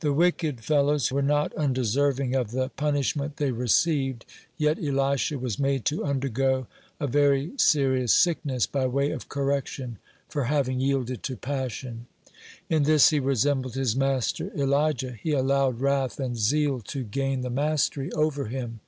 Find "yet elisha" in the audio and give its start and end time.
4.58-5.38